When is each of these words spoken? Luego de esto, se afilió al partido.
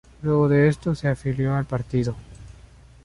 Luego 0.23 0.49
de 0.49 0.67
esto, 0.67 0.95
se 0.95 1.07
afilió 1.09 1.53
al 1.55 1.65
partido. 1.65 2.15